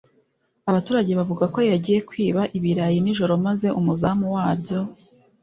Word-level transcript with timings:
Abaturage 0.69 1.11
bavuga 1.19 1.45
ko 1.53 1.59
yagiye 1.71 1.99
kwiba 2.09 2.41
ibirayi 2.57 2.97
nijoro 3.01 3.33
maze 3.45 3.67
umuzamu 3.79 4.25
wabyo 4.35 4.79